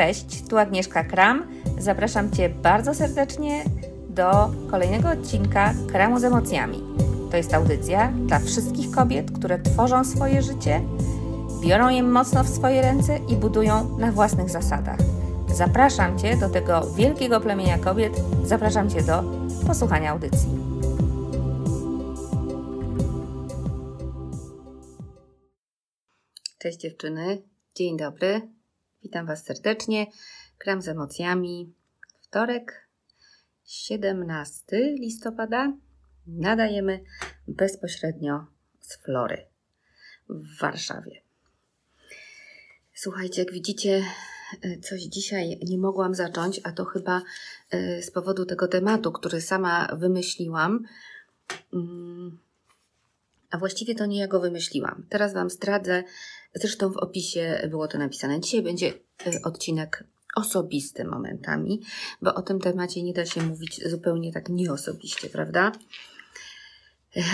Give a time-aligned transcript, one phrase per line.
[0.00, 1.46] Cześć, tu Agnieszka Kram.
[1.78, 3.64] Zapraszam Cię bardzo serdecznie
[4.08, 6.78] do kolejnego odcinka Kramu z emocjami.
[7.30, 10.80] To jest audycja dla wszystkich kobiet, które tworzą swoje życie,
[11.62, 14.98] biorą je mocno w swoje ręce i budują na własnych zasadach.
[15.54, 18.12] Zapraszam Cię do tego wielkiego plemienia kobiet,
[18.44, 19.22] zapraszam Cię do
[19.66, 20.48] posłuchania audycji.
[26.58, 27.42] Cześć dziewczyny,
[27.74, 28.59] dzień dobry,
[29.02, 30.06] witam Was serdecznie.
[30.58, 31.72] Kram z emocjami,
[32.20, 32.88] wtorek,
[33.64, 35.72] 17 listopada.
[36.26, 37.00] Nadajemy
[37.48, 38.46] bezpośrednio
[38.80, 39.46] z Flory
[40.28, 41.22] w Warszawie.
[42.94, 44.04] Słuchajcie, jak widzicie,
[44.82, 47.22] coś dzisiaj nie mogłam zacząć, a to chyba
[47.70, 50.84] e, z powodu tego tematu, który sama wymyśliłam.
[51.72, 52.38] Mm,
[53.50, 55.06] a właściwie to nie ja go wymyśliłam.
[55.08, 56.04] Teraz Wam zdradzę,
[56.54, 58.40] zresztą w opisie było to napisane.
[58.40, 58.88] Dzisiaj będzie
[59.26, 60.04] e, odcinek
[60.36, 61.80] osobisty momentami,
[62.22, 65.72] bo o tym temacie nie da się mówić zupełnie tak nieosobiście, prawda?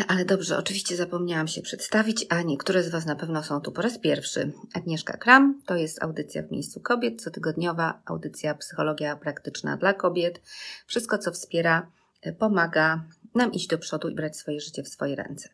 [0.09, 3.83] Ale dobrze, oczywiście zapomniałam się przedstawić, a niektóre z Was na pewno są tu po
[3.83, 4.53] raz pierwszy.
[4.75, 10.41] Agnieszka Kram to jest audycja w miejscu kobiet, cotygodniowa audycja Psychologia Praktyczna dla Kobiet.
[10.87, 11.91] Wszystko, co wspiera,
[12.23, 15.49] e, pomaga nam iść do przodu i brać swoje życie w swoje ręce.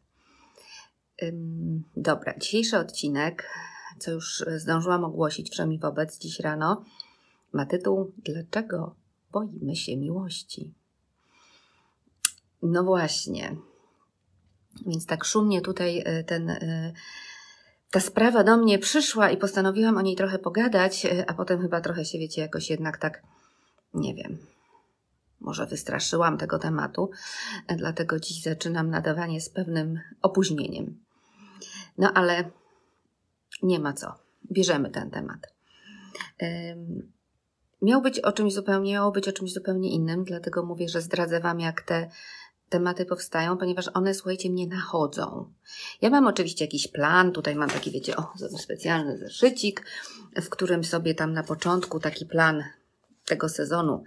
[1.97, 3.49] Dobra, dzisiejszy odcinek,
[3.99, 6.85] co już zdążyłam ogłosić wszemi wobec dziś rano,
[7.53, 8.95] ma tytuł Dlaczego
[9.33, 10.75] boimy się miłości?
[12.63, 13.57] No właśnie,
[14.87, 16.93] więc tak szumnie tutaj e, ten, e,
[17.91, 21.81] ta sprawa do mnie przyszła i postanowiłam o niej trochę pogadać, e, a potem chyba
[21.81, 23.23] trochę się, wiecie, jakoś jednak tak,
[23.95, 24.39] nie wiem,
[25.41, 27.11] może wystraszyłam tego tematu,
[27.77, 30.99] dlatego dziś zaczynam nadawanie z pewnym opóźnieniem.
[31.99, 32.51] No ale
[33.63, 34.15] nie ma co,
[34.53, 35.55] bierzemy ten temat.
[37.83, 41.41] Miał być o czymś zupełnie, miało być o czymś zupełnie innym, dlatego mówię, że zdradzę
[41.41, 42.11] Wam, jak te
[42.69, 45.53] tematy powstają, ponieważ one, słuchajcie, mnie nachodzą.
[46.03, 49.87] Ja mam oczywiście jakiś plan, tutaj mam taki, wiecie, o, specjalny zeszycik,
[50.37, 52.65] w którym sobie tam na początku taki plan
[53.25, 54.05] tego sezonu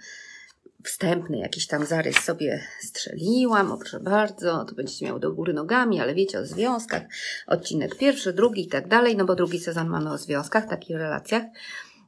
[0.85, 6.00] wstępny, jakiś tam zarys sobie strzeliłam, o proszę bardzo, to będziecie miały do góry nogami,
[6.00, 7.01] ale wiecie o związkach,
[7.47, 11.44] odcinek pierwszy, drugi i tak dalej, no bo drugi sezon mamy o związkach, takich relacjach.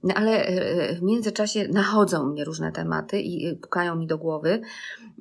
[0.04, 4.62] No ale e, w międzyczasie nachodzą mnie różne tematy i pukają mi do głowy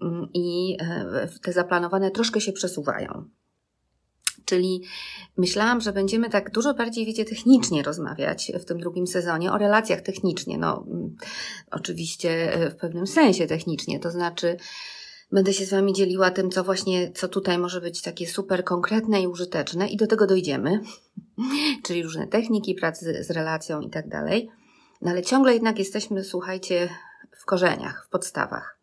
[0.03, 3.25] mm, i e, te zaplanowane troszkę się przesuwają.
[4.47, 4.83] Czyli
[5.37, 10.01] myślałam, że będziemy tak dużo bardziej, wiecie, technicznie rozmawiać w tym drugim sezonie, o relacjach
[10.01, 10.59] technicznie.
[10.59, 11.17] No, mm,
[11.71, 14.57] oczywiście e, w pewnym sensie technicznie, to znaczy,
[15.33, 19.23] będę się z Wami dzieliła tym, co właśnie, co tutaj może być takie super konkretne
[19.23, 20.81] i użyteczne, i do tego dojdziemy,
[21.85, 24.49] czyli różne techniki pracy z relacją i tak dalej.
[25.03, 26.89] No ale ciągle jednak jesteśmy, słuchajcie,
[27.41, 28.76] w korzeniach, w podstawach.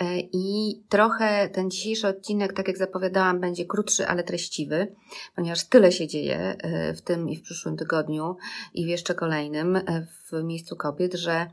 [0.00, 4.94] E, I trochę ten dzisiejszy odcinek, tak jak zapowiadałam, będzie krótszy, ale treściwy,
[5.36, 8.36] ponieważ tyle się dzieje e, w tym i w przyszłym tygodniu
[8.74, 11.50] i w jeszcze kolejnym e, w miejscu kobiet, że,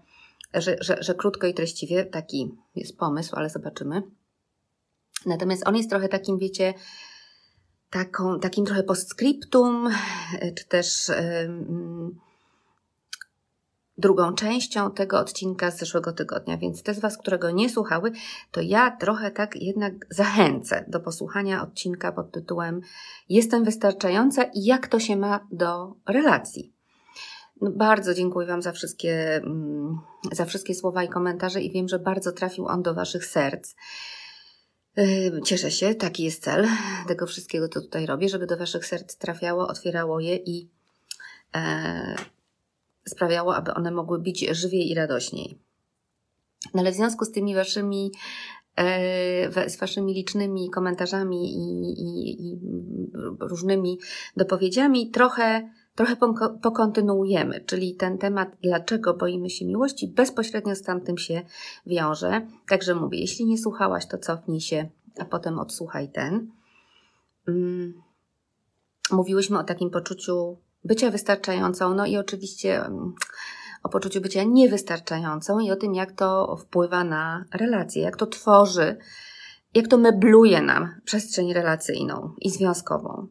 [0.54, 4.04] że, że, że krótko i treściwie taki jest pomysł, ale zobaczymy.
[5.26, 6.74] Natomiast on jest trochę takim, wiecie,
[7.90, 9.90] taką, takim trochę postscriptum,
[10.56, 11.08] czy też.
[11.08, 12.33] Yy,
[13.98, 16.58] drugą częścią tego odcinka z zeszłego tygodnia.
[16.58, 18.12] Więc te z Was, które go nie słuchały,
[18.52, 22.82] to ja trochę tak jednak zachęcę do posłuchania odcinka pod tytułem
[23.30, 26.74] Jestem wystarczająca i jak to się ma do relacji.
[27.62, 29.98] No, bardzo dziękuję Wam za wszystkie, mm,
[30.32, 33.76] za wszystkie słowa i komentarze i wiem, że bardzo trafił on do Waszych serc.
[34.98, 36.68] Yy, cieszę się, taki jest cel
[37.08, 40.70] tego wszystkiego, co tutaj robię, żeby do Waszych serc trafiało, otwierało je i
[41.56, 42.16] e,
[43.08, 45.60] sprawiało, aby one mogły bić żywiej i radośniej.
[46.74, 48.12] No ale w związku z tymi waszymi,
[48.76, 52.60] e, z waszymi licznymi komentarzami i, i, i
[53.40, 54.00] różnymi
[54.38, 56.16] dopowiedziami, trochę, trochę
[56.62, 61.42] pokontynuujemy, czyli ten temat, dlaczego boimy się miłości, bezpośrednio z tamtym się
[61.86, 62.48] wiąże.
[62.68, 64.90] Także mówię, jeśli nie słuchałaś, to cofnij się,
[65.20, 66.52] a potem odsłuchaj ten.
[67.48, 67.94] Mm.
[69.12, 73.14] Mówiłyśmy o takim poczuciu bycia wystarczającą, no i oczywiście mm,
[73.84, 78.98] o poczuciu bycia niewystarczającą i o tym, jak to wpływa na relacje, jak to tworzy,
[79.74, 83.28] jak to mebluje nam przestrzeń relacyjną i związkową.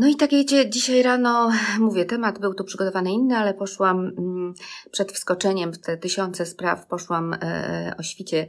[0.00, 4.54] No i tak wiecie, dzisiaj rano, mówię, temat był tu przygotowany inny, ale poszłam mm,
[4.90, 8.48] przed wskoczeniem w te tysiące spraw, poszłam e, o świcie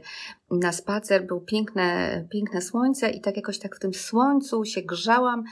[0.50, 5.44] na spacer, było piękne, piękne słońce i tak jakoś tak w tym słońcu się grzałam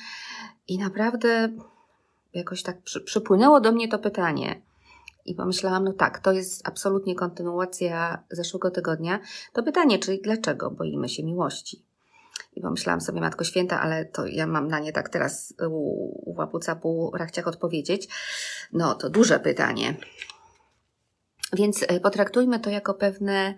[0.68, 1.48] i naprawdę
[2.34, 4.62] jakoś tak przy, przypłynęło do mnie to pytanie,
[5.24, 9.20] I pomyślałam, no tak, to jest absolutnie kontynuacja zeszłego tygodnia.
[9.52, 11.84] To pytanie, czyli dlaczego boimy się miłości?
[12.52, 16.34] I pomyślałam sobie, Matko Święta, ale to ja mam na nie tak teraz u, u
[16.34, 18.08] łapu capu rachciach odpowiedzieć.
[18.72, 19.96] No, to duże pytanie.
[21.52, 23.54] Więc e, potraktujmy to jako pewne,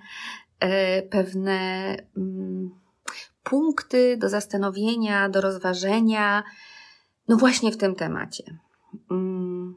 [0.61, 2.71] e, pewne mm,
[3.43, 6.43] punkty do zastanowienia, do rozważenia,
[7.29, 8.59] no właśnie w tym temacie.
[9.11, 9.77] Mm,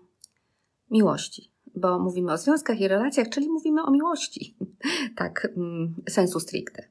[0.91, 4.57] miłości bo mówimy o związkach i relacjach, czyli mówimy o miłości.
[5.17, 6.83] tak, mm, sensu stricte.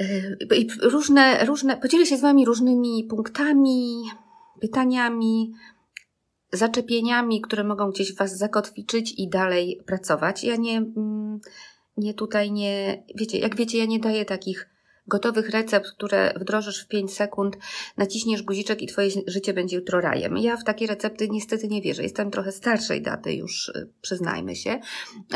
[0.00, 4.02] Y, I różne, różne, podzielę się z Wami różnymi punktami,
[4.60, 5.52] pytaniami,
[6.52, 10.44] zaczepieniami, które mogą gdzieś Was zakotwiczyć i dalej pracować.
[10.44, 11.40] Ja nie, mm,
[11.96, 14.70] nie tutaj nie, wiecie, jak wiecie, ja nie daję takich
[15.08, 17.56] gotowych recept, które wdrożysz w 5 sekund,
[17.96, 20.36] naciśniesz guziczek i Twoje życie będzie jutro rajem.
[20.36, 22.02] Ja w takie recepty niestety nie wierzę.
[22.02, 24.80] Jestem trochę starszej daty już, y, przyznajmy się,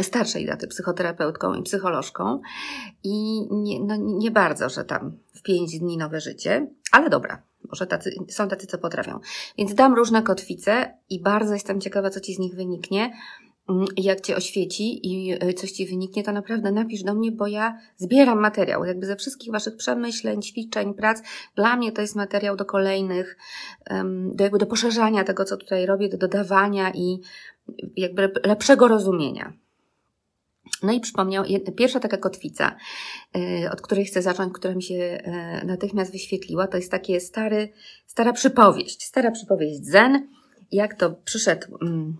[0.02, 2.40] starszej daty psychoterapeutką i psycholożką
[3.04, 7.86] i nie, no, nie bardzo, że tam w 5 dni nowe życie, ale dobra, może
[7.86, 9.20] tacy, są tacy, co potrafią.
[9.58, 13.12] Więc dam różne kotwice i bardzo jestem ciekawa, co Ci z nich wyniknie.
[13.68, 17.46] Mm, jak Cię oświeci i e, coś Ci wyniknie, to naprawdę napisz do mnie, bo
[17.46, 18.84] ja zbieram materiał.
[18.84, 21.22] Jakby ze wszystkich Waszych przemyśleń, ćwiczeń, prac,
[21.56, 23.36] dla mnie to jest materiał do kolejnych,
[24.32, 27.20] do jakby do poszerzania tego, co tutaj robię, do dodawania i
[27.96, 29.52] jakby lepszego rozumienia.
[30.82, 31.44] No i przypomniał,
[31.76, 32.76] pierwsza taka kotwica,
[33.36, 37.68] e, od której chcę zacząć, która mi się e, natychmiast wyświetliła, to jest takie stary,
[38.06, 40.28] stara przypowieść, stara przypowieść Zen,
[40.72, 42.16] jak to przyszedł mm,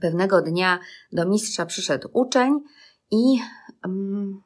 [0.00, 0.78] Pewnego dnia
[1.12, 2.60] do mistrza przyszedł uczeń
[3.10, 3.38] i
[3.84, 4.42] um,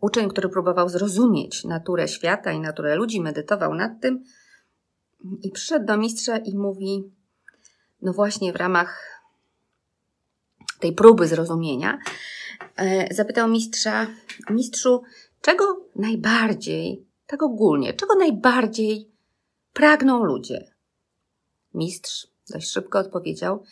[0.00, 4.24] uczeń, który próbował zrozumieć naturę świata i naturę ludzi, medytował nad tym
[5.42, 7.12] i przyszedł do mistrza i mówi,
[8.02, 9.20] no właśnie w ramach
[10.80, 11.98] tej próby zrozumienia,
[12.76, 14.06] e, zapytał mistrza,
[14.50, 15.02] mistrzu,
[15.40, 19.10] czego najbardziej, tak ogólnie, czego najbardziej
[19.72, 20.74] pragną ludzie?
[21.74, 23.64] Mistrz dość szybko odpowiedział,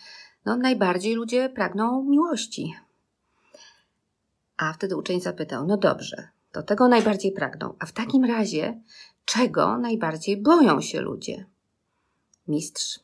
[0.48, 2.74] no, najbardziej ludzie pragną miłości.
[4.56, 7.74] A wtedy uczeń zapytał: No dobrze, to tego najbardziej pragną.
[7.78, 8.80] A w takim razie,
[9.24, 11.46] czego najbardziej boją się ludzie?
[12.46, 13.00] Mistrz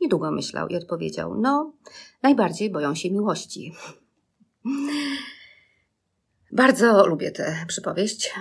[0.00, 1.72] niedługo myślał i odpowiedział: No,
[2.22, 3.74] najbardziej boją się miłości.
[6.52, 8.34] Bardzo lubię tę przypowieść.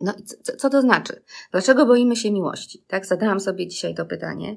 [0.00, 1.22] No i co, co, to znaczy?
[1.52, 2.84] Dlaczego boimy się miłości?
[2.88, 4.56] Tak, zadałam sobie dzisiaj to pytanie,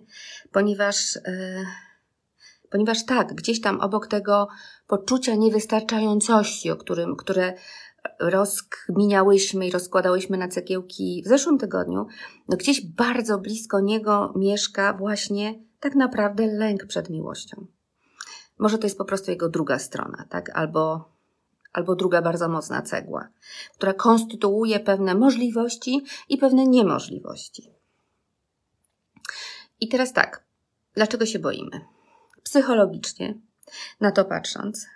[0.51, 1.65] ponieważ, yy,
[2.69, 4.47] ponieważ tak, gdzieś tam obok tego
[4.87, 7.53] poczucia niewystarczającości, o którym, które
[8.19, 12.05] rozkminiałyśmy i rozkładałyśmy na cegiełki w zeszłym tygodniu,
[12.47, 17.65] no gdzieś bardzo blisko niego mieszka właśnie tak naprawdę lęk przed miłością.
[18.59, 20.49] Może to jest po prostu jego druga strona, tak?
[20.53, 21.11] Albo
[21.79, 23.27] albo druga bardzo mocna cegła,
[23.75, 27.71] która konstytuuje pewne możliwości i pewne niemożliwości.
[29.81, 30.43] I teraz tak,
[30.93, 31.81] dlaczego się boimy?
[32.43, 33.37] Psychologicznie,
[33.99, 34.87] na to patrząc,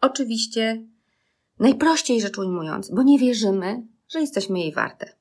[0.00, 0.82] oczywiście
[1.58, 5.16] najprościej rzecz ujmując, bo nie wierzymy, że jesteśmy jej warte.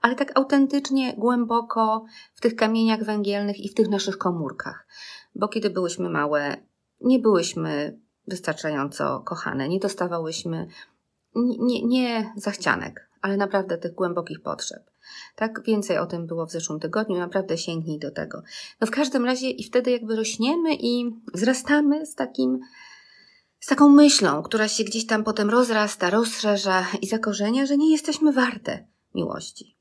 [0.00, 2.04] Ale tak autentycznie, głęboko
[2.34, 4.86] w tych kamieniach węgielnych i w tych naszych komórkach.
[5.34, 6.56] Bo kiedy byłyśmy małe,
[7.00, 9.68] nie byłyśmy wystarczająco kochane.
[9.68, 10.66] Nie dostawałyśmy
[11.34, 14.90] nie, nie zachcianek, ale naprawdę tych głębokich potrzeb.
[15.36, 18.42] Tak, więcej o tym było w zeszłym tygodniu, naprawdę sięgnij do tego.
[18.80, 22.60] No w każdym razie i wtedy jakby rośniemy i wzrastamy z takim,
[23.60, 28.32] z taką myślą, która się gdzieś tam potem rozrasta, rozszerza i zakorzenia, że nie jesteśmy
[28.32, 29.77] warte miłości.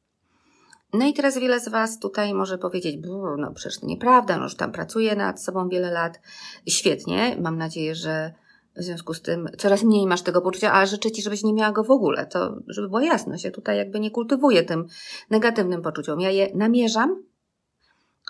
[0.94, 2.98] No i teraz wiele z Was tutaj może powiedzieć,
[3.38, 6.20] no przecież to nieprawda, no już tam pracuję nad sobą wiele lat.
[6.68, 8.34] Świetnie, mam nadzieję, że
[8.78, 11.72] w związku z tym coraz mniej masz tego poczucia, a życzę Ci, żebyś nie miała
[11.72, 12.26] go w ogóle.
[12.26, 14.88] To, żeby była jasność, ja tutaj jakby nie kultywuję tym
[15.30, 16.20] negatywnym poczuciom.
[16.20, 17.24] Ja je namierzam,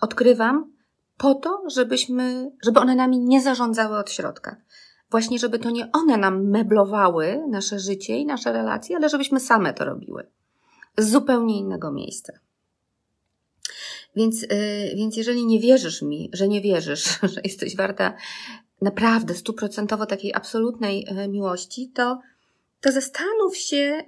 [0.01, 0.71] odkrywam
[1.17, 4.55] po to, żebyśmy, żeby one nami nie zarządzały od środka.
[5.11, 9.73] Właśnie, żeby to nie one nam meblowały nasze życie i nasze relacje, ale żebyśmy same
[9.73, 10.27] to robiły.
[10.97, 12.33] Z zupełnie innego miejsca.
[14.17, 14.49] Więc, yy,
[14.95, 18.13] więc jeżeli nie wierzysz mi, że nie wierzysz, że jesteś warta
[18.81, 22.19] naprawdę stuprocentowo takiej absolutnej yy, miłości, to,
[22.81, 24.03] to zastanów się,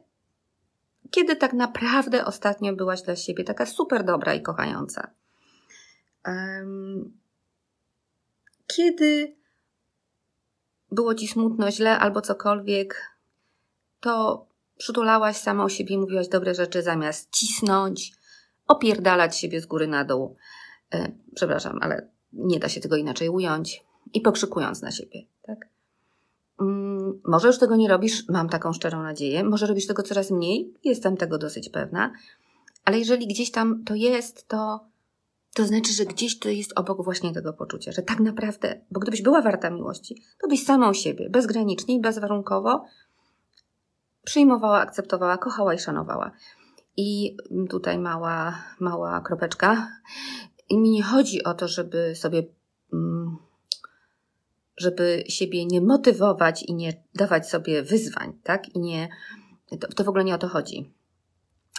[1.11, 5.11] kiedy tak naprawdę ostatnio byłaś dla siebie taka super dobra i kochająca.
[8.67, 9.35] Kiedy
[10.91, 13.19] było ci smutno, źle albo cokolwiek,
[13.99, 14.45] to
[14.77, 18.18] przytulałaś samą siebie i mówiłaś dobre rzeczy zamiast cisnąć,
[18.69, 20.35] opierdalać siebie z góry na dół.
[20.93, 23.83] E, przepraszam, ale nie da się tego inaczej ująć,
[24.13, 25.67] i pokrzykując na siebie, tak?
[26.61, 30.73] Mm, może już tego nie robisz, mam taką szczerą nadzieję, może robisz tego coraz mniej,
[30.83, 32.13] jestem tego dosyć pewna,
[32.85, 34.79] ale jeżeli gdzieś tam to jest, to,
[35.53, 39.21] to znaczy, że gdzieś to jest obok właśnie tego poczucia, że tak naprawdę, bo gdybyś
[39.21, 42.85] była warta miłości, to byś samą siebie, bezgranicznie i bezwarunkowo
[44.23, 46.31] przyjmowała, akceptowała, kochała i szanowała.
[47.01, 47.37] I
[47.69, 49.87] tutaj mała, mała kropeczka.
[50.69, 52.43] I mi nie chodzi o to, żeby sobie,
[52.93, 53.37] mm,
[54.77, 58.75] żeby siebie nie motywować i nie dawać sobie wyzwań, tak?
[58.75, 59.09] I nie,
[59.79, 60.93] to, to w ogóle nie o to chodzi.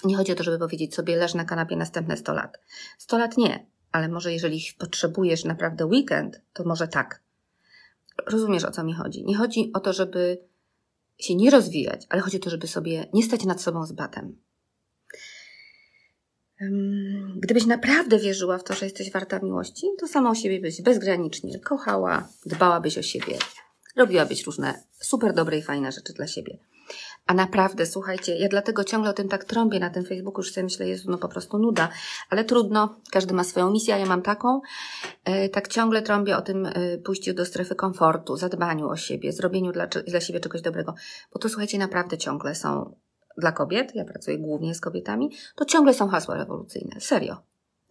[0.05, 2.59] Nie chodzi o to, żeby powiedzieć sobie, leż na kanapie następne 100 lat.
[2.99, 7.23] 100 lat nie, ale może jeżeli potrzebujesz naprawdę weekend, to może tak.
[8.27, 9.25] Rozumiesz, o co mi chodzi.
[9.25, 10.39] Nie chodzi o to, żeby
[11.19, 14.50] się nie rozwijać, ale chodzi o to, żeby sobie nie stać nad sobą z batem.
[17.37, 21.61] Gdybyś naprawdę wierzyła w to, że jesteś warta miłości, to sama o siebie byś bezgranicznie
[21.61, 23.39] kochała, dbałabyś o siebie,
[23.97, 26.59] robiłabyś różne super dobre i fajne rzeczy dla siebie.
[27.27, 30.65] A naprawdę, słuchajcie, ja dlatego ciągle o tym tak trąbię na tym Facebooku, już sobie
[30.65, 31.89] myślę, jest no po prostu nuda,
[32.31, 34.61] ale trudno, każdy ma swoją misję, a ja mam taką.
[35.25, 39.73] E, tak ciągle trąbię o tym e, pójściu do strefy komfortu, zadbaniu o siebie, zrobieniu
[39.73, 40.95] dla, dla siebie czegoś dobrego,
[41.33, 42.97] bo to słuchajcie, naprawdę ciągle są
[43.41, 47.01] dla kobiet, ja pracuję głównie z kobietami, to ciągle są hasła rewolucyjne.
[47.01, 47.37] Serio.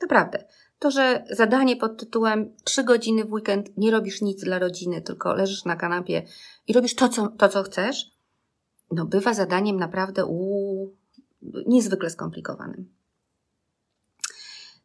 [0.02, 0.44] Naprawdę.
[0.80, 5.34] To, że zadanie pod tytułem trzy godziny w weekend nie robisz nic dla rodziny, tylko
[5.34, 6.24] leżysz na kanapie
[6.68, 8.12] i robisz to, co, to, co chcesz,
[8.92, 10.96] no bywa zadaniem naprawdę uu,
[11.68, 12.90] niezwykle skomplikowanym.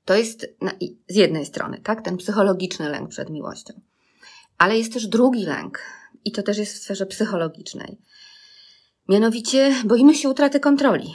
[0.04, 0.70] To jest na,
[1.08, 3.80] z jednej strony, tak, ten psychologiczny lęk przed miłością.
[4.58, 5.80] Ale jest też drugi lęk,
[6.24, 7.98] i to też jest w sferze psychologicznej.
[9.08, 11.14] Mianowicie boimy się utraty kontroli.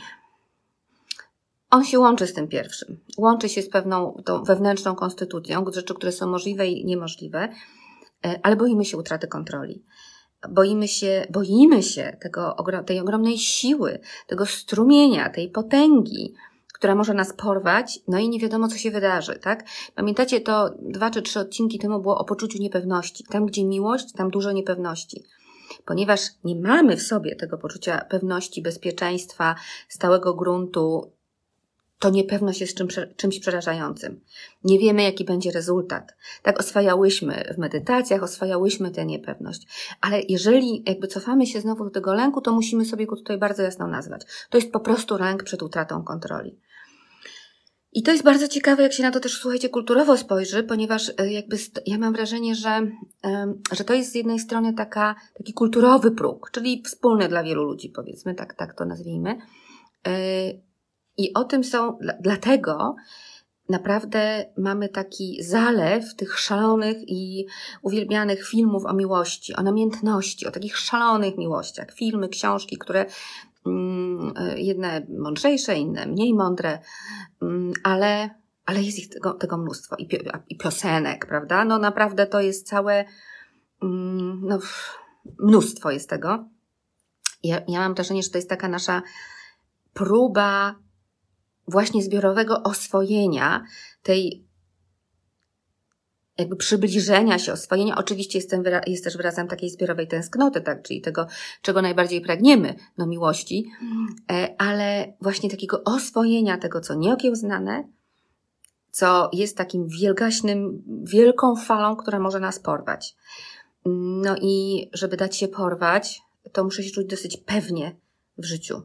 [1.71, 2.99] On się łączy z tym pierwszym.
[3.17, 7.49] Łączy się z pewną tą wewnętrzną konstytucją, rzeczy, które są możliwe i niemożliwe,
[8.25, 9.83] e, ale boimy się utraty kontroli
[10.49, 12.55] boimy się, boimy się tego,
[12.85, 16.33] tej ogromnej siły, tego strumienia, tej potęgi,
[16.73, 19.65] która może nas porwać, no i nie wiadomo, co się wydarzy, tak?
[19.95, 23.23] Pamiętacie, to dwa czy trzy odcinki temu było o poczuciu niepewności.
[23.23, 25.23] Tam, gdzie miłość, tam dużo niepewności.
[25.85, 29.55] Ponieważ nie mamy w sobie tego poczucia pewności, bezpieczeństwa,
[29.87, 31.11] stałego gruntu,
[31.99, 34.21] to niepewność jest czym, czymś przerażającym.
[34.63, 36.15] Nie wiemy, jaki będzie rezultat.
[36.43, 39.67] Tak oswajałyśmy w medytacjach, oswajałyśmy tę niepewność.
[40.01, 43.63] Ale jeżeli jakby cofamy się znowu do tego lęku, to musimy sobie go tutaj bardzo
[43.63, 44.21] jasno nazwać.
[44.49, 46.59] To jest po prostu lęk przed utratą kontroli.
[47.93, 51.31] I to jest bardzo ciekawe, jak się na to też, słuchajcie, kulturowo spojrzy, ponieważ e,
[51.31, 52.91] jakby ja mam wrażenie, że,
[53.71, 57.89] że to jest z jednej strony taka, taki kulturowy próg, czyli wspólny dla wielu ludzi,
[57.89, 59.37] powiedzmy, tak, tak to nazwijmy
[60.07, 60.51] e,
[61.17, 62.95] i o tym są, dlatego
[63.69, 67.45] naprawdę mamy taki zalew tych szalonych i
[67.81, 71.93] uwielbianych filmów o miłości, o namiętności, o takich szalonych miłościach.
[71.93, 73.05] Filmy, książki, które
[74.55, 76.79] jedne mądrzejsze, inne mniej mądre,
[77.41, 78.29] mm, ale,
[78.65, 79.95] ale jest ich tego, tego mnóstwo.
[79.95, 80.09] I,
[80.49, 81.65] I piosenek, prawda?
[81.65, 83.05] No naprawdę to jest całe,
[83.83, 84.59] mm, no,
[85.39, 86.45] mnóstwo jest tego.
[87.43, 89.01] Ja, ja mam wrażenie, że to jest taka nasza
[89.93, 90.75] próba
[91.67, 93.65] właśnie zbiorowego oswojenia
[94.03, 94.48] tej
[96.39, 101.01] jakby przybliżenia się, oswojenia, oczywiście jest, ten, jest też wyrazem takiej zbiorowej tęsknoty, tak, czyli
[101.01, 101.27] tego,
[101.61, 103.71] czego najbardziej pragniemy, no miłości,
[104.31, 107.87] e, ale właśnie takiego oswojenia tego, co nieokiełznane,
[108.91, 113.15] co jest takim wielgaśnym, wielką falą, która może nas porwać.
[113.85, 117.95] No i żeby dać się porwać, to muszę się czuć dosyć pewnie
[118.37, 118.81] w życiu.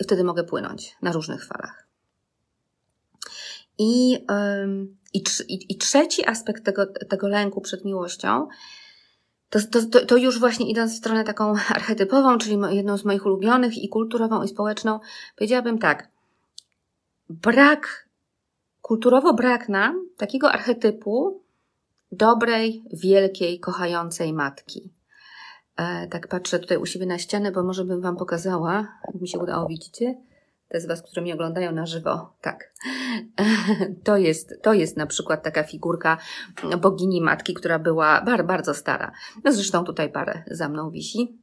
[0.00, 1.83] I wtedy mogę płynąć na różnych falach.
[3.78, 4.14] I,
[5.14, 8.48] i, i, i trzeci aspekt tego, tego lęku przed miłością,
[9.50, 9.58] to,
[9.90, 13.88] to, to już właśnie idąc w stronę taką archetypową, czyli jedną z moich ulubionych i
[13.88, 15.00] kulturową i społeczną,
[15.36, 16.08] powiedziałabym tak.
[17.30, 18.08] Brak,
[18.82, 21.42] kulturowo brak nam takiego archetypu
[22.12, 24.92] dobrej, wielkiej, kochającej matki.
[25.76, 29.28] E, tak patrzę tutaj u siebie na ścianę, bo może bym Wam pokazała, jak mi
[29.28, 30.14] się udało, widzicie?
[30.74, 32.72] Te z Was, które mnie oglądają na żywo, tak.
[34.04, 36.18] To jest, to jest na przykład taka figurka
[36.80, 39.12] bogini matki, która była bar, bardzo stara.
[39.44, 41.38] No zresztą tutaj parę za mną wisi.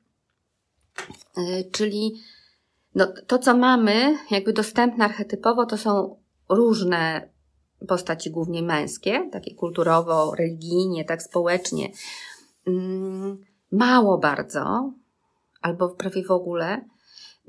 [1.38, 2.22] E, czyli
[2.96, 6.16] no, to, co mamy, jakby dostępne archetypowo, to są
[6.50, 7.30] różne
[7.88, 11.92] postaci, głównie męskie, takie kulturowo, religijnie, tak społecznie.
[12.68, 14.94] Mm, mało bardzo,
[15.62, 16.82] albo prawie w ogóle,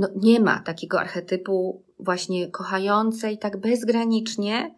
[0.03, 4.75] no nie ma takiego archetypu właśnie kochającej tak bezgranicznie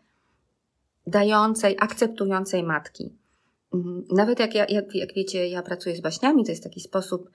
[1.06, 3.12] dającej, akceptującej matki.
[3.74, 7.30] Mm, nawet jak, ja, jak, jak wiecie, ja pracuję z baśniami, to jest taki sposób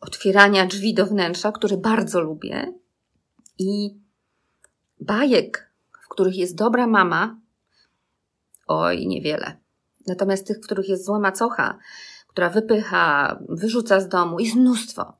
[0.00, 2.72] otwierania drzwi do wnętrza, który bardzo lubię.
[3.58, 3.94] I
[5.00, 5.72] bajek,
[6.04, 7.40] w których jest dobra mama,
[8.66, 9.56] oj, niewiele.
[10.06, 11.78] Natomiast tych, w których jest zła macocha,
[12.28, 15.17] która wypycha, wyrzuca z domu, jest mnóstwo.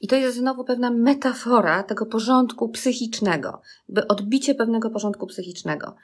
[0.00, 5.96] I to jest znowu pewna metafora tego porządku psychicznego, by odbicie pewnego porządku psychicznego.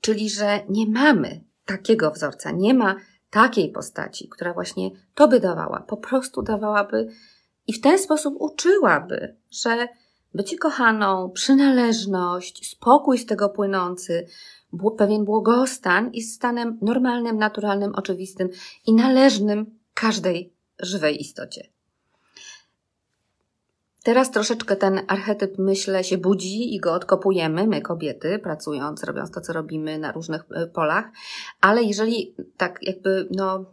[0.00, 2.96] Czyli, że nie mamy takiego wzorca, nie ma
[3.30, 7.08] takiej postaci, która właśnie to by dawała, po prostu dawałaby
[7.66, 9.88] i w ten sposób uczyłaby, że
[10.34, 14.26] bycie kochaną, przynależność, spokój z tego płynący,
[14.98, 18.48] pewien błogostan jest stanem normalnym, naturalnym, oczywistym
[18.86, 21.77] i należnym każdej żywej istocie.
[24.08, 29.40] Teraz troszeczkę ten archetyp, myślę, się budzi i go odkopujemy, my kobiety, pracując, robiąc to,
[29.40, 31.04] co robimy na różnych e, polach,
[31.60, 33.64] ale jeżeli tak jakby, no,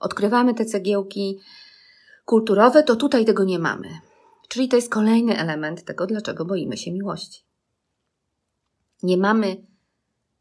[0.00, 1.40] odkrywamy te cegiełki
[2.24, 3.88] kulturowe, to tutaj tego nie mamy.
[4.48, 7.44] Czyli to jest kolejny element tego, dlaczego boimy się miłości.
[9.02, 9.56] Nie mamy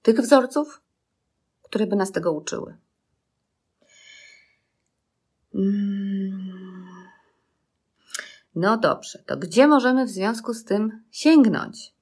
[0.02, 0.82] tych wzorców,
[1.64, 2.78] które by nas tego uczyły.
[5.54, 6.57] Hmm.
[8.60, 11.94] No dobrze, to gdzie możemy w związku z tym sięgnąć?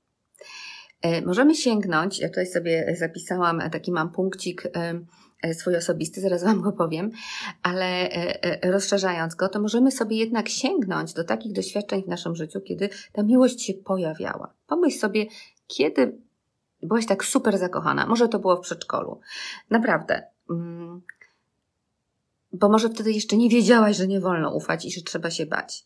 [1.01, 4.63] E, możemy sięgnąć, ja tutaj sobie zapisałam, taki mam punkcik
[5.43, 7.11] e, swój osobisty, zaraz Wam go powiem,
[7.63, 12.61] ale e, rozszerzając go, to możemy sobie jednak sięgnąć do takich doświadczeń w naszym życiu,
[12.61, 14.53] kiedy ta miłość się pojawiała.
[14.67, 15.25] Pomyśl sobie,
[15.67, 16.17] kiedy
[16.83, 19.19] byłaś tak super zakochana, może to było w przedszkolu,
[19.69, 20.23] naprawdę.
[20.49, 21.01] Mm,
[22.53, 25.85] bo może wtedy jeszcze nie wiedziałaś, że nie wolno ufać i że trzeba się bać.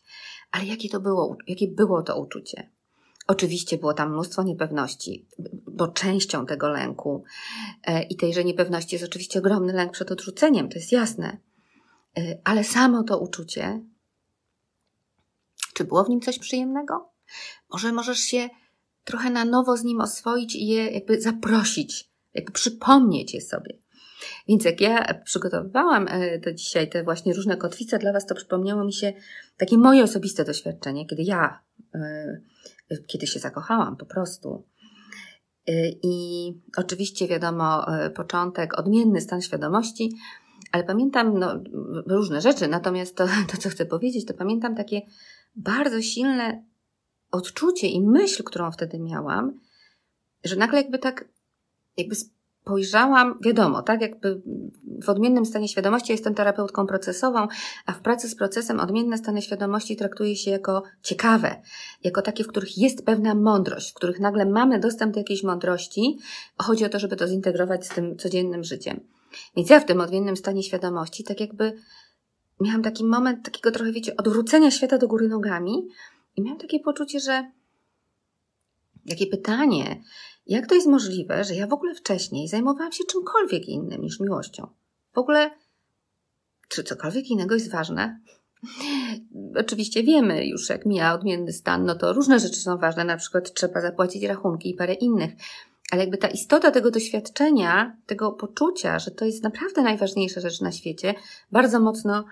[0.50, 2.70] Ale jakie to było, jakie było to uczucie?
[3.26, 5.28] Oczywiście było tam mnóstwo niepewności,
[5.66, 7.24] bo częścią tego lęku
[7.84, 11.38] e, i tejże niepewności jest oczywiście ogromny lęk przed odrzuceniem, to jest jasne.
[12.18, 13.84] E, ale samo to uczucie,
[15.74, 17.12] czy było w nim coś przyjemnego?
[17.72, 18.48] Może możesz się
[19.04, 23.78] trochę na nowo z nim oswoić i je jakby zaprosić, jakby przypomnieć je sobie.
[24.50, 28.84] Więc jak ja przygotowywałam e, do dzisiaj te właśnie różne kotwice dla Was, to przypomniało
[28.84, 29.12] mi się
[29.56, 31.60] takie moje osobiste doświadczenie, kiedy ja,
[31.94, 32.40] e,
[33.06, 34.66] kiedy się zakochałam po prostu.
[35.68, 40.12] E, I oczywiście wiadomo, początek, odmienny stan świadomości,
[40.72, 41.62] ale pamiętam no,
[42.06, 45.02] różne rzeczy, natomiast to, to, co chcę powiedzieć, to pamiętam takie
[45.56, 46.64] bardzo silne
[47.30, 49.60] odczucie i myśl, którą wtedy miałam,
[50.44, 51.28] że nagle jakby tak,
[51.96, 52.16] jakby
[52.70, 54.42] spojrzałam, wiadomo, tak, jakby
[55.02, 57.48] w odmiennym stanie świadomości jestem terapeutką procesową,
[57.86, 61.62] a w pracy z procesem odmienne stany świadomości traktuje się jako ciekawe,
[62.04, 66.18] jako takie, w których jest pewna mądrość, w których nagle mamy dostęp do jakiejś mądrości.
[66.58, 69.00] Chodzi o to, żeby to zintegrować z tym codziennym życiem.
[69.56, 71.72] Więc ja w tym odmiennym stanie świadomości, tak jakby
[72.60, 75.88] miałam taki moment takiego trochę, wiecie, odwrócenia świata do góry nogami
[76.36, 77.50] i miałam takie poczucie, że
[79.06, 80.02] jakie pytanie,
[80.50, 84.66] jak to jest możliwe, że ja w ogóle wcześniej zajmowałam się czymkolwiek innym niż miłością?
[85.14, 85.50] W ogóle,
[86.68, 88.20] czy cokolwiek innego jest ważne?
[89.64, 93.54] Oczywiście wiemy już, jak mija odmienny stan, no to różne rzeczy są ważne, na przykład
[93.54, 95.30] trzeba zapłacić rachunki i parę innych.
[95.90, 100.72] Ale jakby ta istota tego doświadczenia, tego poczucia, że to jest naprawdę najważniejsza rzecz na
[100.72, 101.14] świecie,
[101.52, 102.24] bardzo mocno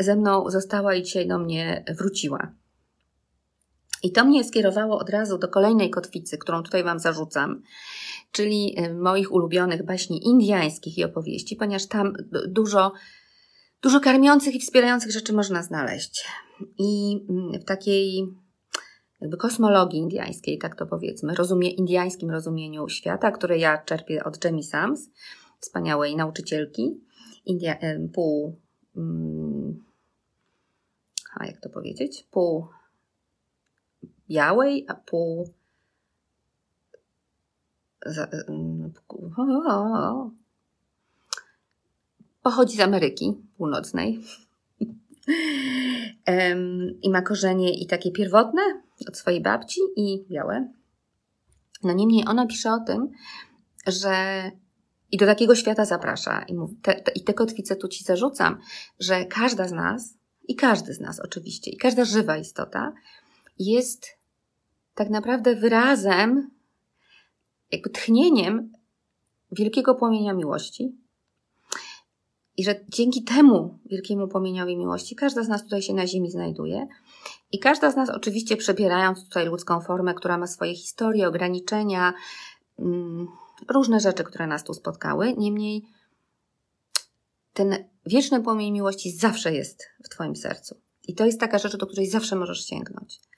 [0.00, 2.52] ze mną została i dzisiaj do mnie wróciła.
[4.02, 7.62] I to mnie skierowało od razu do kolejnej kotwicy, którą tutaj Wam zarzucam,
[8.32, 12.12] czyli y, moich ulubionych baśni indyjskich i opowieści, ponieważ tam
[12.48, 12.92] dużo,
[13.82, 16.24] dużo karmiących i wspierających rzeczy można znaleźć.
[16.78, 18.28] I mm, w takiej
[19.20, 24.62] jakby kosmologii indyjskiej, tak to powiedzmy, rozumie, indyjskim rozumieniu świata, które ja czerpię od Jamie
[24.62, 25.10] Sams,
[25.60, 27.00] wspaniałej nauczycielki,
[27.46, 27.76] India,
[28.14, 28.56] pół,
[28.96, 29.84] mm,
[31.40, 32.66] a jak to powiedzieć, pół
[34.30, 35.50] białej, a pół.
[42.42, 44.20] Pochodzi z Ameryki Północnej.
[47.02, 48.62] I ma korzenie i takie pierwotne
[49.08, 50.72] od swojej babci i białe.
[51.82, 53.08] No niemniej ona pisze o tym,
[53.86, 54.14] że
[55.12, 56.42] i do takiego świata zaprasza.
[56.42, 58.58] I, mów, te, te, I te kotwice tu ci zarzucam,
[58.98, 60.14] że każda z nas,
[60.48, 62.92] i każdy z nas oczywiście, i każda żywa istota
[63.58, 64.19] jest
[65.00, 66.50] tak naprawdę wyrazem,
[67.72, 68.72] jakby tchnieniem
[69.52, 70.96] wielkiego płomienia miłości.
[72.56, 76.86] I że dzięki temu wielkiemu płomieniowi miłości każda z nas tutaj się na ziemi znajduje.
[77.52, 82.12] I każda z nas, oczywiście przebierając tutaj ludzką formę, która ma swoje historie, ograniczenia,
[82.78, 83.28] mm,
[83.68, 85.34] różne rzeczy, które nas tu spotkały.
[85.36, 85.82] Niemniej
[87.52, 90.80] ten wieczny płomień miłości zawsze jest w Twoim sercu.
[91.08, 93.29] I to jest taka rzecz, do której zawsze możesz sięgnąć.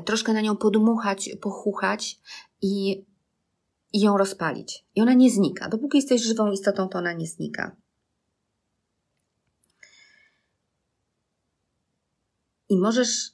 [0.00, 2.20] Troszkę na nią podmuchać, pochuchać
[2.62, 3.04] i,
[3.92, 4.84] i ją rozpalić.
[4.94, 5.68] I ona nie znika.
[5.68, 7.76] Dopóki jesteś żywą istotą, to ona nie znika.
[12.68, 13.32] I możesz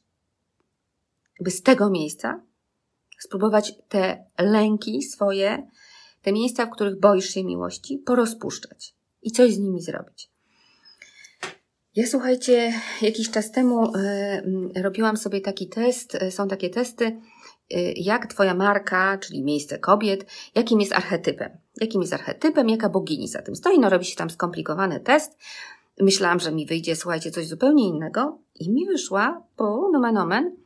[1.41, 2.43] by z tego miejsca
[3.19, 5.71] spróbować te lęki swoje,
[6.23, 10.30] te miejsca, w których boisz się miłości, porozpuszczać i coś z nimi zrobić.
[11.97, 12.73] Ja słuchajcie,
[13.03, 13.97] jakiś czas temu
[14.77, 19.79] y, robiłam sobie taki test, e, są takie testy, y, jak Twoja marka, czyli miejsce
[19.79, 21.51] kobiet, jakim jest archetypem.
[21.81, 23.79] Jakim jest archetypem, jaka bogini za tym stoi.
[23.79, 25.39] No robi się tam skomplikowany test.
[26.01, 30.57] Myślałam, że mi wyjdzie, słuchajcie, coś zupełnie innego i mi wyszła po nomen omen,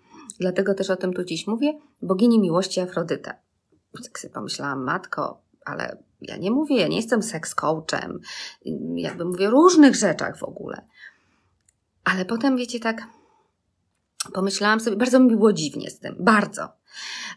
[0.41, 3.35] dlatego też o tym tu dziś mówię, bogini miłości Afrodyta.
[4.05, 8.21] Tak sobie pomyślałam, matko, ale ja nie mówię, ja nie jestem seks coachem,
[8.95, 10.87] jakby mówię o różnych rzeczach w ogóle.
[12.05, 13.07] Ale potem, wiecie, tak
[14.33, 16.69] pomyślałam sobie, bardzo mi było dziwnie z tym, bardzo.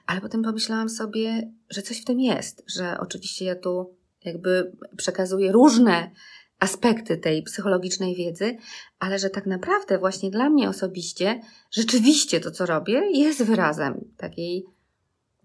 [0.06, 5.52] Ale potem pomyślałam sobie, że coś w tym jest, że oczywiście ja tu jakby przekazuję
[5.52, 6.12] różne
[6.60, 8.58] aspekty tej psychologicznej wiedzy,
[9.00, 14.66] ale że tak naprawdę właśnie dla mnie osobiście rzeczywiście to, co robię, jest wyrazem takiej,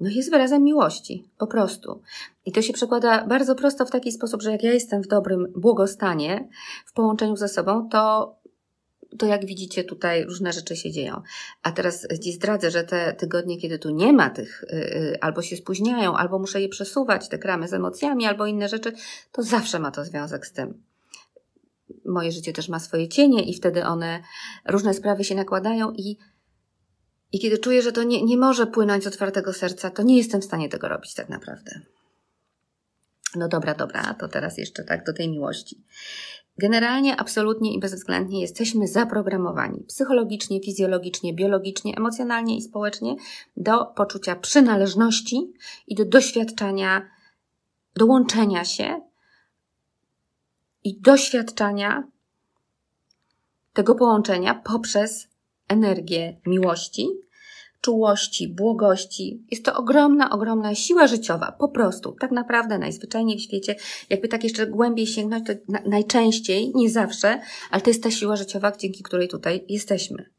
[0.00, 2.02] no jest wyrazem miłości, po prostu.
[2.46, 5.52] I to się przekłada bardzo prosto w taki sposób, że jak ja jestem w dobrym
[5.56, 6.48] błogostanie,
[6.86, 8.34] w połączeniu ze sobą, to
[9.18, 11.22] to jak widzicie tutaj różne rzeczy się dzieją.
[11.62, 15.56] A teraz Ci zdradzę, że te tygodnie, kiedy tu nie ma tych, yy, albo się
[15.56, 18.92] spóźniają, albo muszę je przesuwać, te kramy z emocjami, albo inne rzeczy,
[19.32, 20.82] to zawsze ma to związek z tym.
[22.04, 24.22] Moje życie też ma swoje cienie i wtedy one,
[24.68, 26.16] różne sprawy się nakładają i
[27.32, 30.40] i kiedy czuję, że to nie, nie może płynąć z otwartego serca, to nie jestem
[30.40, 31.80] w stanie tego robić tak naprawdę.
[33.36, 35.84] No dobra, dobra, to teraz jeszcze tak do tej miłości.
[36.58, 43.16] Generalnie, absolutnie i bezwzględnie jesteśmy zaprogramowani psychologicznie, fizjologicznie, biologicznie, emocjonalnie i społecznie
[43.56, 45.52] do poczucia przynależności
[45.86, 47.10] i do doświadczania,
[47.94, 49.00] dołączenia się
[50.84, 52.08] i doświadczania
[53.72, 55.28] tego połączenia poprzez
[55.68, 57.08] energię miłości,
[57.82, 59.44] czułości, błogości.
[59.50, 63.76] Jest to ogromna, ogromna siła życiowa, po prostu, tak naprawdę najzwyczajniej w świecie.
[64.10, 67.40] Jakby tak jeszcze głębiej sięgnąć, to na, najczęściej, nie zawsze,
[67.70, 70.30] ale to jest ta siła życiowa, dzięki której tutaj jesteśmy.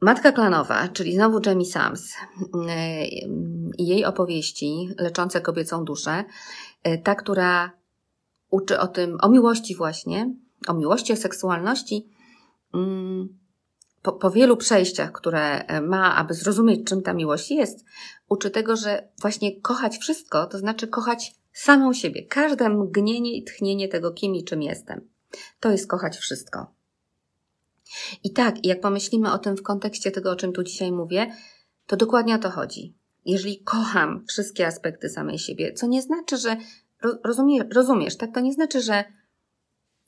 [0.00, 2.14] Matka klanowa, czyli znowu Jamie Sams
[2.54, 2.70] yy,
[3.78, 6.24] i jej opowieści leczące kobiecą duszę,
[6.84, 7.72] yy, ta, która
[8.50, 10.34] uczy o tym, o miłości właśnie,
[10.68, 12.08] o miłości, o seksualności,
[12.74, 13.41] mm,
[14.02, 17.84] po, po wielu przejściach, które e, ma, aby zrozumieć, czym ta miłość jest,
[18.28, 23.88] uczy tego, że właśnie kochać wszystko, to znaczy kochać samą siebie, każde mgnienie i tchnienie
[23.88, 25.08] tego, kim i czym jestem.
[25.60, 26.74] To jest kochać wszystko.
[28.24, 31.34] I tak, jak pomyślimy o tym w kontekście tego, o czym tu dzisiaj mówię,
[31.86, 32.94] to dokładnie o to chodzi.
[33.24, 36.56] Jeżeli kocham wszystkie aspekty samej siebie, co nie znaczy, że
[37.24, 38.34] rozumie, rozumiesz, tak?
[38.34, 39.04] To nie znaczy, że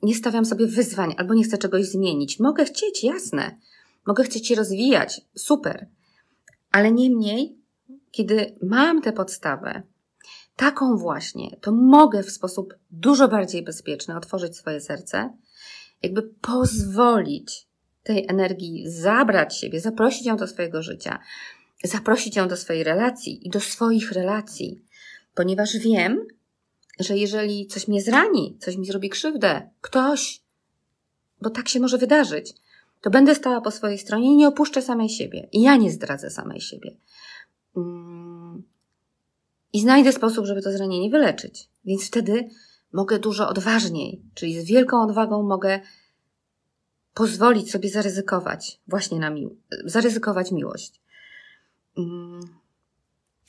[0.03, 2.41] nie stawiam sobie wyzwań albo nie chcę czegoś zmienić.
[2.41, 3.59] Mogę chcieć, jasne,
[4.07, 5.87] Mogę chcieć się rozwijać, super.
[6.73, 7.59] Ale niemniej,
[8.11, 9.83] kiedy mam tę podstawę,
[10.57, 15.37] taką właśnie, to mogę w sposób dużo bardziej bezpieczny otworzyć swoje serce,
[16.03, 17.67] jakby pozwolić
[18.03, 21.19] tej energii zabrać siebie, zaprosić ją do swojego życia,
[21.85, 24.85] zaprosić ją do swojej relacji i do swoich relacji,
[25.35, 26.27] ponieważ wiem,
[27.01, 30.43] że jeżeli coś mnie zrani, coś mi zrobi krzywdę, ktoś,
[31.41, 32.55] bo tak się może wydarzyć,
[33.05, 35.49] to będę stała po swojej stronie i nie opuszczę samej siebie.
[35.53, 36.97] I ja nie zdradzę samej siebie.
[37.77, 38.63] Mm.
[39.73, 41.71] I znajdę sposób, żeby to zranienie wyleczyć.
[41.85, 42.49] Więc wtedy
[42.93, 45.81] mogę dużo odważniej, czyli z wielką odwagą mogę
[47.15, 51.03] pozwolić sobie zaryzykować właśnie na mił zaryzykować miłość.
[51.99, 52.41] Mm.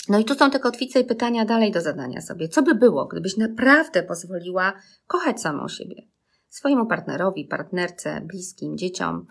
[0.09, 2.49] No i tu są te kotwice i pytania dalej do zadania sobie.
[2.49, 4.73] Co by było, gdybyś naprawdę pozwoliła
[5.07, 6.14] kochać samą siebie?
[6.55, 9.27] Swojemu partnerowi, partnerce, bliskim, dzieciom.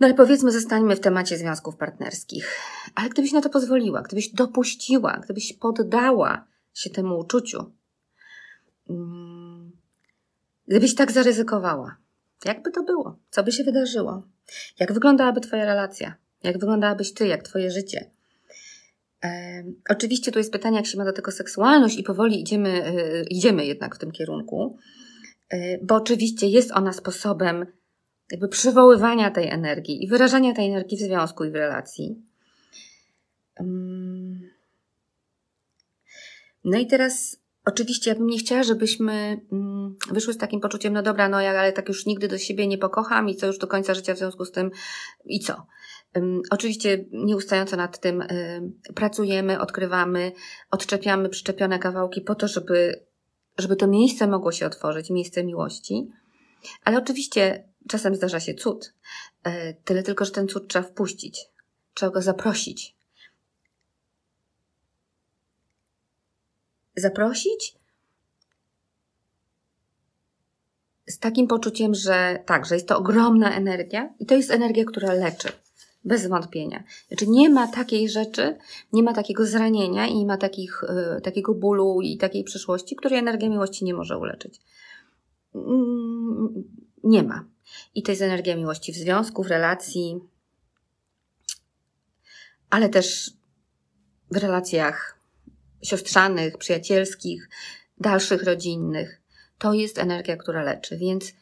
[0.00, 2.60] No ale powiedzmy, zostańmy w temacie związków partnerskich.
[2.94, 7.72] Ale gdybyś na to pozwoliła, gdybyś dopuściła, gdybyś poddała się temu uczuciu,
[8.90, 9.72] mm,
[10.68, 11.96] gdybyś tak zaryzykowała,
[12.44, 13.18] jakby to było?
[13.30, 14.22] Co by się wydarzyło?
[14.78, 16.14] Jak wyglądałaby Twoja relacja?
[16.42, 18.10] Jak wyglądałabyś Ty, jak Twoje życie?
[19.88, 23.66] Oczywiście tu jest pytanie, jak się ma do tego seksualność i powoli idziemy, e, idziemy
[23.66, 24.78] jednak w tym kierunku.
[25.54, 27.66] Y, bo oczywiście jest ona sposobem
[28.30, 32.22] jakby przywoływania tej energii i wyrażania tej energii w związku i w relacji.
[36.64, 41.02] No i teraz oczywiście ja bym nie chciała, żebyśmy mm, wyszły z takim poczuciem, no
[41.02, 43.66] dobra, no ja ale tak już nigdy do siebie nie pokocham i co już do
[43.66, 44.70] końca życia w związku z tym
[45.24, 45.66] i co.
[46.50, 50.32] Oczywiście nieustająco nad tym um, pracujemy, odkrywamy,
[50.70, 53.04] odczepiamy przyczepione kawałki po to, żeby,
[53.58, 56.10] żeby to miejsce mogło się otworzyć, miejsce miłości.
[56.84, 58.94] Ale oczywiście czasem zdarza się cud.
[59.44, 61.46] E, tyle tylko, że ten cud trzeba wpuścić.
[61.94, 62.96] Trzeba go zaprosić.
[66.96, 67.78] Zaprosić
[71.08, 75.12] z takim poczuciem, że tak, że jest to ogromna energia i to jest energia, która
[75.12, 75.48] leczy.
[76.04, 76.84] Bez wątpienia.
[77.08, 78.56] Znaczy nie ma takiej rzeczy,
[78.92, 80.82] nie ma takiego zranienia i nie ma takich,
[81.18, 84.60] y, takiego bólu i takiej przyszłości, której energia miłości nie może uleczyć.
[85.54, 86.64] Mm,
[87.04, 87.44] nie ma.
[87.94, 90.20] I to jest energia miłości w związku, w relacji,
[92.70, 93.30] ale też
[94.30, 95.18] w relacjach
[95.82, 97.48] siostrzanych, przyjacielskich,
[98.00, 99.20] dalszych rodzinnych.
[99.58, 101.32] To jest energia, która leczy, więc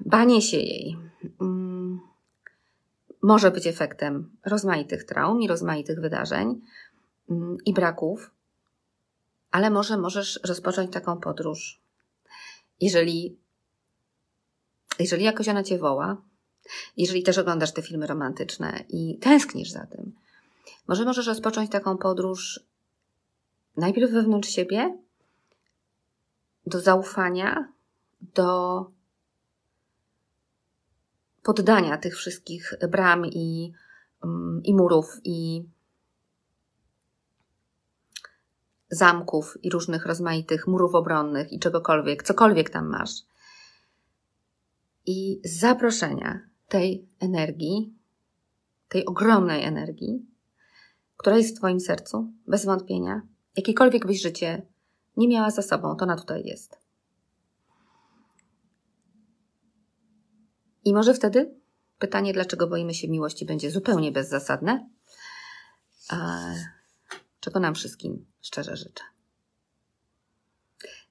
[0.00, 0.96] banie się jej
[1.40, 2.00] mm,
[3.22, 6.60] może być efektem rozmaitych traum i rozmaitych wydarzeń
[7.30, 8.30] mm, i braków,
[9.50, 11.80] ale może możesz rozpocząć taką podróż,
[12.80, 13.36] jeżeli
[14.98, 16.16] jeżeli jakoś ona cię woła,
[16.96, 20.12] jeżeli też oglądasz te filmy romantyczne i tęsknisz za tym,
[20.88, 22.60] może możesz rozpocząć taką podróż
[23.76, 24.98] najpierw wewnątrz siebie,
[26.66, 27.72] do zaufania,
[28.34, 28.90] do
[31.48, 33.72] poddania tych wszystkich bram i,
[34.24, 35.64] mm, i murów, i
[38.90, 43.10] zamków, i różnych rozmaitych murów obronnych, i czegokolwiek, cokolwiek tam masz
[45.06, 47.94] i zaproszenia tej energii,
[48.88, 50.26] tej ogromnej energii,
[51.16, 53.22] która jest w Twoim sercu, bez wątpienia,
[53.56, 54.62] jakiekolwiek byś życie
[55.16, 56.87] nie miała za sobą, to ona tutaj jest.
[60.84, 61.54] I może wtedy
[61.98, 64.88] pytanie, dlaczego boimy się miłości, będzie zupełnie bezzasadne,
[67.40, 69.04] czego nam wszystkim szczerze życzę.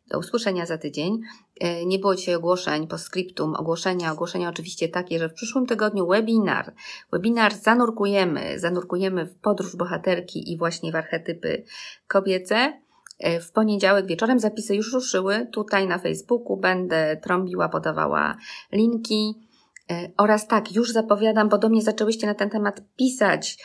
[0.08, 1.22] Do usłyszenia za tydzień.
[1.60, 3.56] E, nie było dzisiaj ogłoszeń po skryptum.
[3.56, 6.74] Ogłoszenia, ogłoszenia oczywiście takie, że w przyszłym tygodniu webinar.
[7.12, 11.64] Webinar zanurkujemy, zanurkujemy w podróż bohaterki i właśnie w archetypy
[12.08, 12.74] kobiece.
[13.20, 15.48] E, w poniedziałek wieczorem zapisy już ruszyły.
[15.52, 18.38] Tutaj na Facebooku będę trąbiła, podawała
[18.72, 19.47] linki.
[19.92, 23.58] E, oraz tak, już zapowiadam, bo do mnie zaczęłyście na ten temat pisać,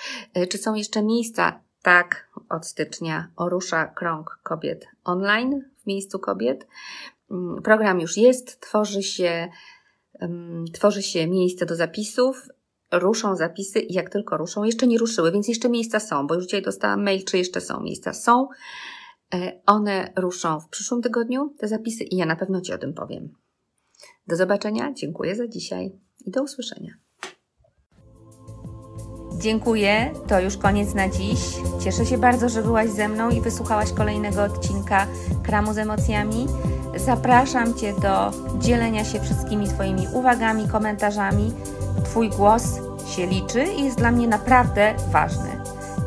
[0.51, 1.61] czy są jeszcze miejsca.
[1.83, 6.67] Tak, od stycznia rusza krąg kobiet online w miejscu kobiet.
[7.31, 9.49] Mm, program już jest, tworzy się,
[10.73, 12.49] tworzy się miejsce do zapisów,
[12.93, 16.45] ruszą zapisy i jak tylko ruszą, jeszcze nie ruszyły, więc jeszcze miejsca są, bo już
[16.45, 18.13] dzisiaj dostałam mail, czy jeszcze są miejsca.
[18.13, 18.49] Są.
[19.35, 22.95] E, one ruszą w przyszłym tygodniu, te zapisy, i ja na pewno Ci o tym
[22.95, 23.29] powiem.
[24.27, 25.93] Do zobaczenia, dziękuję za dzisiaj
[26.27, 26.93] i do usłyszenia.
[29.39, 31.41] Dziękuję, to już koniec na dziś.
[31.85, 35.07] Cieszę się bardzo, że byłaś ze mną i wysłuchałaś kolejnego odcinka
[35.43, 36.47] Kramu z emocjami.
[36.97, 41.53] Zapraszam Cię do dzielenia się wszystkimi Twoimi uwagami, komentarzami.
[42.05, 42.65] Twój głos
[43.17, 45.61] się liczy i jest dla mnie naprawdę ważny.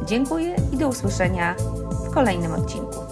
[0.05, 1.55] Dziękuję i do usłyszenia
[2.07, 3.04] w kolejnym odcinku.